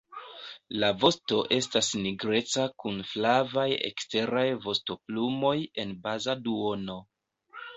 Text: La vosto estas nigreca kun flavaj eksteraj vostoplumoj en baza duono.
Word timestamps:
La 0.83 0.87
vosto 1.01 1.41
estas 1.57 1.89
nigreca 2.05 2.65
kun 2.85 2.97
flavaj 3.11 3.67
eksteraj 3.91 4.47
vostoplumoj 4.65 5.55
en 5.85 5.97
baza 6.09 6.39
duono. 6.49 6.99